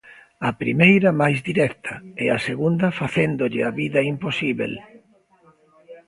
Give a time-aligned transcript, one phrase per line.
[0.49, 1.93] A primeira máis directa
[2.23, 4.73] e a segunda facéndolle a vida imposíbel.